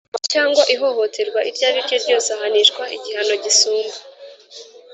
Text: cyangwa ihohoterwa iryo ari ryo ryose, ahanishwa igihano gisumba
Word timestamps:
cyangwa 0.31 0.63
ihohoterwa 0.73 1.39
iryo 1.49 1.63
ari 1.69 1.79
ryo 1.85 1.97
ryose, 2.03 2.27
ahanishwa 2.35 2.83
igihano 2.95 3.33
gisumba 3.43 3.97